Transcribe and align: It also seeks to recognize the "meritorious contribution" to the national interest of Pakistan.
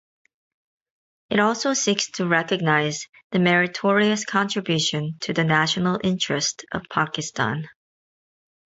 It 1.29 1.39
also 1.39 1.75
seeks 1.75 2.09
to 2.13 2.25
recognize 2.25 3.07
the 3.29 3.37
"meritorious 3.37 4.25
contribution" 4.25 5.17
to 5.19 5.31
the 5.33 5.43
national 5.43 5.99
interest 6.03 6.65
of 6.71 6.81
Pakistan. 6.89 7.69